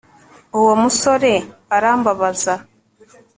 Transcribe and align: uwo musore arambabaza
uwo 0.57 0.73
musore 0.83 1.33
arambabaza 1.75 2.53